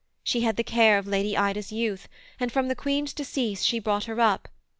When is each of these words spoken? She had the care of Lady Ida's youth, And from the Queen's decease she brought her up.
She 0.23 0.41
had 0.41 0.55
the 0.55 0.63
care 0.63 0.97
of 0.97 1.05
Lady 1.05 1.37
Ida's 1.37 1.71
youth, 1.71 2.09
And 2.39 2.51
from 2.51 2.69
the 2.69 2.75
Queen's 2.75 3.13
decease 3.13 3.61
she 3.63 3.77
brought 3.77 4.05
her 4.05 4.19
up. 4.19 4.47